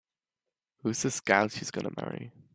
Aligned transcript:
Who's 0.81 1.03
this 1.03 1.19
gal 1.19 1.49
she's 1.49 1.69
gonna 1.69 1.91
marry? 1.95 2.31